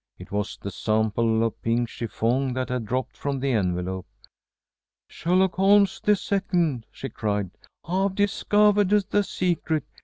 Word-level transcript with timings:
It 0.17 0.31
was 0.31 0.57
the 0.57 0.71
sample 0.71 1.43
of 1.43 1.61
pink 1.61 1.87
chiffon 1.87 2.53
that 2.53 2.69
had 2.69 2.87
dropped 2.87 3.15
from 3.15 3.39
the 3.39 3.51
envelope. 3.51 4.07
"Sherlock 5.07 5.57
Holmes 5.57 6.01
the 6.03 6.15
second!" 6.15 6.87
she 6.89 7.07
cried. 7.07 7.51
"I've 7.87 8.15
discovahed 8.15 8.89
the 9.11 9.21
secret. 9.21 9.83